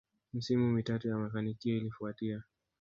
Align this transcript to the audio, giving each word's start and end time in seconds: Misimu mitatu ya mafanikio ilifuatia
Misimu 0.33 0.71
mitatu 0.71 1.07
ya 1.07 1.17
mafanikio 1.17 1.77
ilifuatia 1.77 2.43